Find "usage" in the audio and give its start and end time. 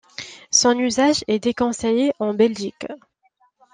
0.79-1.23